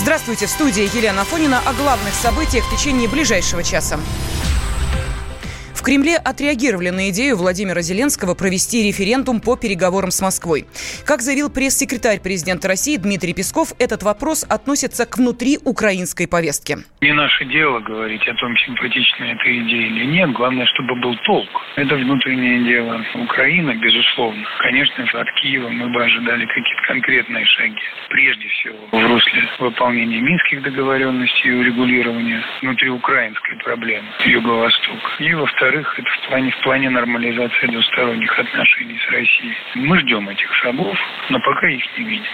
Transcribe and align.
Здравствуйте, 0.00 0.46
в 0.46 0.50
студии 0.50 0.84
Елена 0.96 1.26
Фонина 1.26 1.60
о 1.66 1.74
главных 1.74 2.14
событиях 2.14 2.64
в 2.64 2.74
течение 2.74 3.06
ближайшего 3.06 3.62
часа. 3.62 4.00
В 5.80 5.82
Кремле 5.82 6.16
отреагировали 6.18 6.90
на 6.90 7.08
идею 7.08 7.38
Владимира 7.38 7.80
Зеленского 7.80 8.34
провести 8.34 8.86
референдум 8.86 9.40
по 9.40 9.56
переговорам 9.56 10.10
с 10.10 10.20
Москвой. 10.20 10.66
Как 11.06 11.22
заявил 11.22 11.48
пресс-секретарь 11.48 12.20
президента 12.20 12.68
России 12.68 12.98
Дмитрий 12.98 13.32
Песков, 13.32 13.72
этот 13.78 14.02
вопрос 14.02 14.44
относится 14.44 15.06
к 15.06 15.16
внутриукраинской 15.16 16.28
повестке. 16.28 16.84
Не 17.00 17.14
наше 17.14 17.46
дело 17.46 17.80
говорить 17.80 18.20
о 18.28 18.34
том, 18.34 18.54
симпатична 18.58 19.24
эта 19.24 19.48
идея 19.48 19.86
или 19.88 20.04
нет. 20.04 20.32
Главное, 20.32 20.66
чтобы 20.66 21.00
был 21.00 21.16
толк. 21.24 21.48
Это 21.76 21.94
внутреннее 21.94 22.62
дело 22.62 23.00
Украины, 23.14 23.72
безусловно. 23.80 24.44
Конечно, 24.58 25.02
от 25.14 25.32
Киева 25.40 25.70
мы 25.70 25.88
бы 25.88 26.04
ожидали 26.04 26.44
какие-то 26.44 26.82
конкретные 26.88 27.46
шаги. 27.46 27.80
Прежде 28.10 28.46
всего, 28.48 28.76
в 28.92 29.06
русле 29.08 29.48
выполнения 29.58 30.20
минских 30.20 30.62
договоренностей 30.62 31.48
и 31.48 31.52
урегулирования 31.52 32.44
внутриукраинской 32.60 33.56
проблемы 33.64 34.08
Юго-Восток. 34.26 35.00
И, 35.20 35.32
во-вторых, 35.32 35.69
во-вторых, 35.70 35.98
это 35.98 36.08
в 36.08 36.28
плане, 36.28 36.50
в 36.50 36.62
плане 36.62 36.90
нормализации 36.90 37.66
двусторонних 37.70 38.38
отношений 38.38 38.98
с 38.98 39.12
Россией. 39.12 39.54
Мы 39.76 39.98
ждем 40.00 40.28
этих 40.28 40.52
шагов, 40.62 40.96
но 41.30 41.38
пока 41.40 41.68
их 41.68 41.82
не 41.98 42.04
видим. 42.04 42.24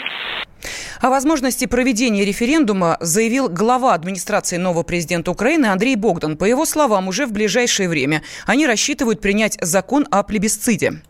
О 1.01 1.11
возможности 1.11 1.67
проведения 1.67 2.25
референдума 2.25 2.97
заявил 3.01 3.49
глава 3.49 3.93
администрации 3.95 4.57
нового 4.57 4.83
президента 4.83 5.31
Украины 5.31 5.67
Андрей 5.67 5.97
Богдан. 5.97 6.37
По 6.37 6.45
его 6.45 6.65
словам, 6.65 7.09
уже 7.09 7.27
в 7.27 7.33
ближайшее 7.33 7.89
время 7.89 8.23
они 8.47 8.67
рассчитывают 8.67 9.21
принять 9.21 9.59
закон 9.61 10.07
о 10.11 10.23
плебисците. 10.23 11.03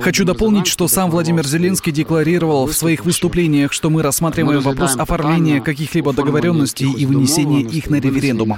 Хочу 0.00 0.24
дополнить, 0.24 0.66
что 0.66 0.86
сам 0.86 1.10
Владимир 1.10 1.46
Зеленский 1.46 1.92
декларировал 1.92 2.66
в 2.66 2.72
своих 2.72 3.04
выступлениях, 3.04 3.72
что 3.72 3.90
мы 3.90 4.02
рассматриваем 4.02 4.60
вопрос 4.60 4.96
оформления 4.96 5.60
каких-либо 5.60 6.12
договоренностей 6.12 6.90
и 6.90 7.04
вынесения 7.06 7.62
их 7.62 7.90
на 7.90 7.96
референдум. 7.96 8.56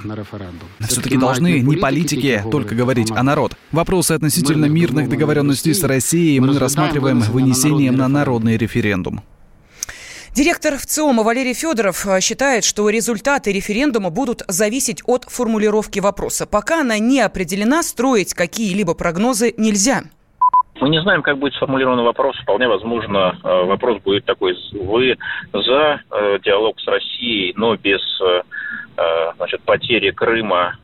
Все-таки 0.81 1.17
должны 1.17 1.61
не 1.61 1.77
политики 1.77 2.45
только 2.51 2.75
говорить, 2.75 3.11
а 3.11 3.23
народ. 3.23 3.57
Вопросы 3.71 4.13
относительно 4.13 4.67
мирных 4.67 5.09
договоренностей 5.09 5.73
с 5.73 5.83
Россией 5.83 6.41
мы 6.41 6.59
рассматриваем 6.59 7.21
вынесением 7.21 7.97
на 7.97 8.09
народный 8.09 8.57
референдум. 8.57 9.23
Директор 10.35 10.79
ВЦИОМа 10.79 11.25
Валерий 11.25 11.53
Федоров 11.53 12.07
э, 12.07 12.23
считает, 12.23 12.65
что 12.65 12.89
результаты 12.89 13.53
референдума 13.53 14.09
будут 14.09 14.41
зависеть 14.49 15.03
от 15.07 15.25
формулировки 15.25 16.01
вопроса. 16.01 16.47
Пока 16.47 16.81
она 16.81 16.99
не 16.99 17.21
определена, 17.21 17.83
строить 17.83 18.33
какие-либо 18.33 18.95
прогнозы 18.95 19.53
нельзя. 19.59 20.05
Мы 20.81 20.89
не 20.89 21.03
знаем, 21.03 21.21
как 21.21 21.37
будет 21.37 21.53
сформулирован 21.53 22.03
вопрос. 22.03 22.35
Вполне 22.41 22.67
возможно, 22.67 23.39
э, 23.45 23.65
вопрос 23.67 24.01
будет 24.01 24.25
такой. 24.25 24.57
Вы 24.73 25.19
за 25.53 26.01
э, 26.11 26.39
диалог 26.43 26.81
с 26.81 26.87
Россией, 26.87 27.53
но 27.55 27.77
без 27.77 28.01
значит, 29.37 29.63
потери 29.63 30.11
Крыма 30.11 30.77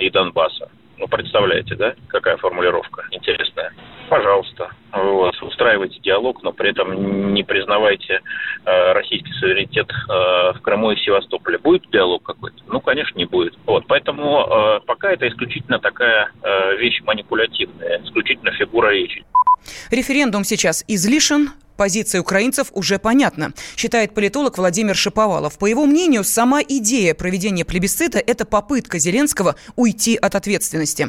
и 0.00 0.10
Донбасса. 0.10 0.70
Ну, 0.98 1.08
представляете, 1.08 1.74
да, 1.74 1.94
какая 2.08 2.36
формулировка 2.36 3.04
интересная? 3.10 3.72
Пожалуйста, 4.08 4.70
вот, 4.92 5.34
устраивайте 5.42 5.98
диалог, 6.00 6.42
но 6.42 6.52
при 6.52 6.70
этом 6.70 7.32
не 7.34 7.42
признавайте 7.42 8.20
э, 8.64 8.92
российский 8.92 9.32
суверенитет 9.32 9.90
э, 9.90 10.52
в 10.52 10.60
Крыму 10.62 10.92
и 10.92 10.96
Севастополе. 10.96 11.58
Будет 11.58 11.90
диалог 11.90 12.22
какой-то? 12.22 12.56
Ну, 12.68 12.80
конечно, 12.80 13.18
не 13.18 13.24
будет. 13.24 13.54
Вот, 13.66 13.86
поэтому 13.88 14.46
э, 14.46 14.80
пока 14.86 15.10
это 15.10 15.26
исключительно 15.26 15.78
такая 15.78 16.30
э, 16.42 16.76
вещь 16.76 17.00
манипулятивная, 17.02 18.02
исключительно 18.04 18.52
фигура 18.52 18.90
речи. 18.90 19.24
Референдум 19.90 20.44
сейчас 20.44 20.84
излишен, 20.86 21.48
Позиция 21.76 22.20
украинцев 22.20 22.68
уже 22.72 22.98
понятна, 22.98 23.52
считает 23.76 24.14
политолог 24.14 24.58
Владимир 24.58 24.94
Шиповалов. 24.94 25.58
По 25.58 25.66
его 25.66 25.86
мнению, 25.86 26.22
сама 26.22 26.60
идея 26.62 27.14
проведения 27.14 27.64
плебисцита– 27.64 28.18
это 28.26 28.44
попытка 28.44 28.98
Зеленского 28.98 29.56
уйти 29.76 30.16
от 30.16 30.34
ответственности. 30.36 31.08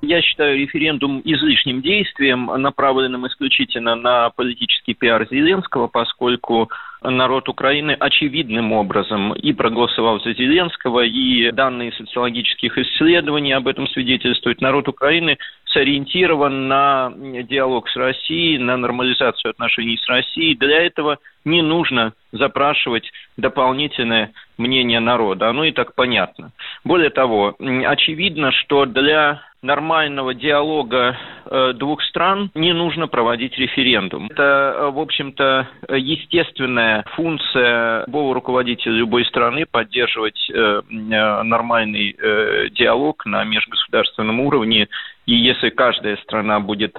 Я 0.00 0.22
считаю 0.22 0.56
референдум 0.56 1.20
излишним 1.24 1.82
действием, 1.82 2.46
направленным 2.46 3.26
исключительно 3.26 3.96
на 3.96 4.30
политический 4.30 4.94
пиар 4.94 5.26
Зеленского, 5.28 5.88
поскольку 5.88 6.70
народ 7.02 7.48
Украины 7.48 7.96
очевидным 7.98 8.72
образом 8.72 9.32
и 9.32 9.52
проголосовал 9.52 10.20
за 10.20 10.34
Зеленского, 10.34 11.04
и 11.04 11.50
данные 11.50 11.92
социологических 11.92 12.78
исследований 12.78 13.52
об 13.52 13.66
этом 13.66 13.88
свидетельствуют. 13.88 14.60
Народ 14.60 14.88
Украины 14.88 15.36
сориентирован 15.72 16.68
на 16.68 17.12
диалог 17.16 17.88
с 17.88 17.96
Россией, 17.96 18.58
на 18.58 18.76
нормализацию 18.76 19.50
отношений 19.50 19.98
с 19.98 20.08
Россией. 20.08 20.54
Для 20.56 20.82
этого 20.82 21.18
не 21.44 21.62
нужно 21.62 22.12
запрашивать 22.32 23.10
дополнительное 23.36 24.32
мнение 24.58 25.00
народа. 25.00 25.48
Оно 25.48 25.64
и 25.64 25.72
так 25.72 25.94
понятно. 25.94 26.52
Более 26.84 27.10
того, 27.10 27.56
очевидно, 27.58 28.52
что 28.52 28.86
для 28.86 29.42
нормального 29.62 30.34
диалога 30.34 31.16
э, 31.44 31.72
двух 31.74 32.02
стран 32.04 32.50
не 32.54 32.72
нужно 32.72 33.08
проводить 33.08 33.58
референдум. 33.58 34.28
Это, 34.30 34.42
э, 34.42 34.90
в 34.90 35.00
общем-то, 35.00 35.68
естественная 35.96 37.04
функция 37.16 38.04
любого 38.06 38.34
руководителя 38.34 38.92
любой 38.92 39.24
страны 39.24 39.66
поддерживать 39.66 40.38
э, 40.50 40.82
нормальный 40.88 42.16
диалог 42.70 43.26
на 43.26 43.44
межгосударственном 43.44 44.40
уровне. 44.40 44.88
И 45.28 45.34
если 45.34 45.68
каждая 45.68 46.16
страна 46.16 46.58
будет 46.58 46.96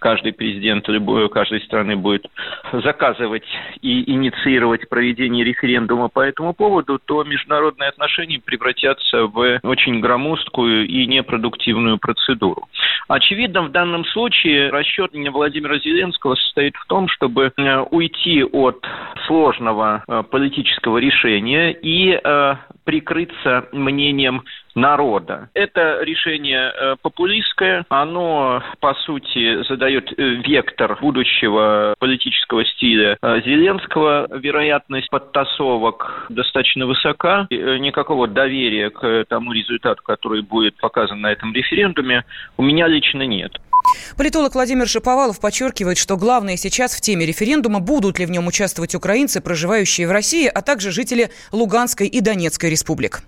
каждый 0.00 0.32
президент 0.32 0.88
любой 0.88 1.28
каждой 1.28 1.60
страны 1.62 1.96
будет 1.96 2.26
заказывать 2.72 3.46
и 3.82 4.10
инициировать 4.10 4.88
проведение 4.88 5.44
референдума 5.44 6.08
по 6.08 6.20
этому 6.20 6.54
поводу, 6.54 6.98
то 7.04 7.22
международные 7.22 7.88
отношения 7.88 8.40
превратятся 8.40 9.26
в 9.26 9.60
очень 9.62 10.00
громоздкую 10.00 10.88
и 10.88 11.06
непродуктивную 11.06 11.98
процедуру. 11.98 12.68
Очевидно, 13.08 13.62
в 13.62 13.70
данном 13.70 14.04
случае 14.06 14.70
расчет 14.70 15.12
Владимира 15.14 15.78
Зеленского 15.78 16.34
состоит 16.34 16.76
в 16.76 16.86
том, 16.86 17.08
чтобы 17.08 17.52
э, 17.56 17.78
уйти 17.90 18.44
от 18.44 18.84
сложного 19.26 20.04
э, 20.06 20.22
политического 20.30 20.98
решения 20.98 21.72
и 21.72 22.20
э, 22.22 22.54
прикрыться 22.88 23.66
мнением 23.72 24.44
народа. 24.74 25.50
Это 25.52 26.00
решение 26.02 26.72
э, 26.72 26.96
популистское, 27.02 27.84
оно, 27.90 28.62
по 28.80 28.94
сути, 28.94 29.62
задает 29.64 30.10
э, 30.16 30.22
вектор 30.46 30.96
будущего 30.98 31.94
политического 31.98 32.64
стиля 32.64 33.18
э, 33.20 33.40
Зеленского. 33.44 34.26
Вероятность 34.38 35.10
подтасовок 35.10 36.28
достаточно 36.30 36.86
высока. 36.86 37.46
Никакого 37.50 38.26
доверия 38.26 38.88
к 38.88 39.26
тому 39.28 39.52
результату, 39.52 40.02
который 40.02 40.40
будет 40.40 40.74
показан 40.78 41.20
на 41.20 41.30
этом 41.30 41.52
референдуме, 41.52 42.24
у 42.56 42.62
меня 42.62 42.86
лично 42.86 43.24
нет. 43.26 43.52
Политолог 44.16 44.54
Владимир 44.54 44.88
Шаповалов 44.88 45.40
подчеркивает, 45.40 45.98
что 45.98 46.16
главное 46.16 46.56
сейчас 46.56 46.94
в 46.94 47.00
теме 47.00 47.26
референдума, 47.26 47.80
будут 47.80 48.18
ли 48.18 48.26
в 48.26 48.30
нем 48.30 48.46
участвовать 48.46 48.94
украинцы, 48.94 49.40
проживающие 49.40 50.06
в 50.08 50.10
России, 50.10 50.46
а 50.46 50.62
также 50.62 50.90
жители 50.90 51.30
Луганской 51.52 52.06
и 52.06 52.20
Донецкой 52.20 52.70
республик. 52.70 53.22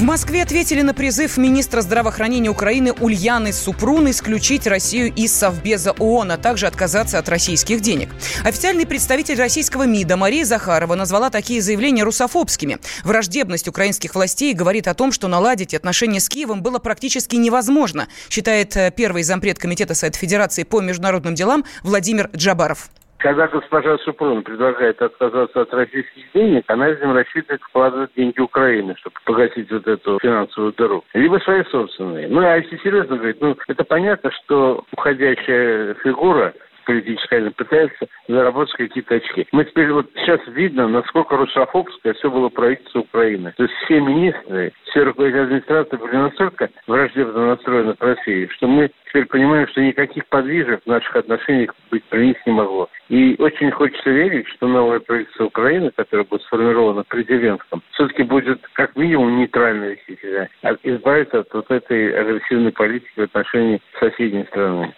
В 0.00 0.02
Москве 0.02 0.42
ответили 0.42 0.80
на 0.80 0.94
призыв 0.94 1.36
министра 1.36 1.82
здравоохранения 1.82 2.48
Украины 2.48 2.92
Ульяны 2.92 3.52
Супрун 3.52 4.08
исключить 4.08 4.66
Россию 4.66 5.12
из 5.14 5.30
Совбеза 5.30 5.92
ООН, 5.92 6.32
а 6.32 6.38
также 6.38 6.66
отказаться 6.66 7.18
от 7.18 7.28
российских 7.28 7.82
денег. 7.82 8.08
Официальный 8.42 8.86
представитель 8.86 9.36
российского 9.36 9.82
МИДа 9.82 10.16
Мария 10.16 10.46
Захарова 10.46 10.94
назвала 10.94 11.28
такие 11.28 11.60
заявления 11.60 12.02
русофобскими. 12.02 12.78
Враждебность 13.04 13.68
украинских 13.68 14.14
властей 14.14 14.54
говорит 14.54 14.88
о 14.88 14.94
том, 14.94 15.12
что 15.12 15.28
наладить 15.28 15.74
отношения 15.74 16.20
с 16.20 16.30
Киевом 16.30 16.62
было 16.62 16.78
практически 16.78 17.36
невозможно, 17.36 18.08
считает 18.30 18.74
э, 18.78 18.90
первый 18.96 19.22
зампред 19.22 19.58
Комитета 19.58 19.94
Совета 19.94 20.16
Федерации 20.16 20.62
по 20.62 20.80
международным 20.80 21.34
делам 21.34 21.66
Владимир 21.82 22.30
Джабаров. 22.34 22.88
Когда 23.20 23.48
госпожа 23.48 23.98
Супрун 23.98 24.42
предлагает 24.42 25.00
отказаться 25.02 25.60
от 25.60 25.74
российских 25.74 26.32
денег, 26.32 26.64
она, 26.68 26.88
видимо, 26.88 27.12
рассчитывает 27.12 27.60
вкладывать 27.62 28.14
деньги 28.16 28.40
Украины, 28.40 28.94
чтобы 28.96 29.16
погасить 29.26 29.70
вот 29.70 29.86
эту 29.86 30.18
финансовую 30.20 30.72
дыру. 30.72 31.04
Либо 31.12 31.36
свои 31.38 31.62
собственные. 31.64 32.28
Ну, 32.28 32.40
а 32.40 32.56
если 32.56 32.78
серьезно 32.78 33.16
говорить, 33.16 33.40
ну, 33.40 33.54
это 33.68 33.84
понятно, 33.84 34.30
что 34.30 34.84
уходящая 34.92 35.94
фигура 36.02 36.54
политическая, 36.90 37.50
пытается 37.50 38.06
заработать 38.26 38.74
какие-то 38.74 39.14
очки. 39.16 39.46
Мы 39.52 39.64
теперь 39.64 39.92
вот 39.92 40.10
сейчас 40.16 40.40
видно, 40.48 40.88
насколько 40.88 41.36
русофобское 41.36 42.14
все 42.14 42.30
было 42.30 42.48
правительство 42.48 43.00
Украины. 43.00 43.52
То 43.56 43.64
есть 43.64 43.74
все 43.84 44.00
министры, 44.00 44.72
все 44.90 45.04
руководители 45.04 45.42
администрации 45.42 45.96
были 45.96 46.16
настолько 46.16 46.68
враждебно 46.86 47.46
настроены 47.46 47.94
к 47.94 48.02
России, 48.02 48.48
что 48.52 48.66
мы 48.66 48.90
теперь 49.06 49.26
понимаем, 49.26 49.68
что 49.68 49.80
никаких 49.80 50.26
подвижек 50.26 50.82
в 50.84 50.88
наших 50.88 51.14
отношениях 51.14 51.74
быть 51.90 52.04
принести 52.04 52.40
не 52.46 52.52
могло. 52.52 52.88
И 53.08 53.36
очень 53.38 53.70
хочется 53.70 54.10
верить, 54.10 54.48
что 54.48 54.68
новое 54.68 55.00
правительство 55.00 55.44
Украины, 55.44 55.90
которое 55.94 56.24
будет 56.24 56.42
сформировано 56.42 57.04
при 57.08 57.24
Зеленском, 57.24 57.82
все-таки 57.92 58.22
будет 58.22 58.60
как 58.72 58.96
минимум 58.96 59.38
нейтрально 59.38 59.84
вести 59.84 60.16
себя, 60.20 60.48
избавиться 60.82 61.40
от 61.40 61.52
вот 61.52 61.70
этой 61.70 62.12
агрессивной 62.12 62.72
политики 62.72 63.12
в 63.16 63.22
отношении 63.22 63.80
соседней 63.98 64.44
страны. 64.44 64.92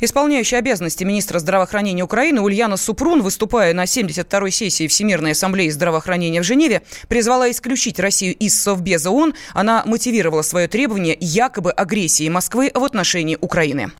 Исполняющий 0.00 0.56
обязанности 0.56 1.04
министра 1.04 1.38
здравоохранения 1.38 2.02
Украины 2.02 2.40
Ульяна 2.40 2.76
Супрун, 2.76 3.22
выступая 3.22 3.74
на 3.74 3.84
72-й 3.84 4.50
сессии 4.50 4.86
Всемирной 4.86 5.32
ассамблеи 5.32 5.68
здравоохранения 5.70 6.40
в 6.40 6.44
Женеве, 6.44 6.82
призвала 7.08 7.50
исключить 7.50 8.00
Россию 8.00 8.34
из 8.34 8.60
Совбеза 8.60 9.10
ООН. 9.10 9.34
Она 9.54 9.82
мотивировала 9.86 10.42
свое 10.42 10.68
требование 10.68 11.16
якобы 11.20 11.72
агрессии 11.72 12.28
Москвы 12.28 12.70
в 12.74 12.84
отношении 12.84 13.38
Украины. 13.40 13.90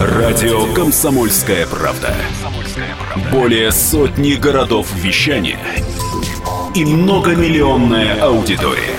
Радио 0.00 0.72
«Комсомольская 0.74 1.66
правда». 1.66 2.14
Более 3.30 3.70
сотни 3.72 4.34
городов 4.34 4.92
вещания 4.94 5.58
и 6.74 6.84
многомиллионная 6.84 8.20
аудитория. 8.20 8.98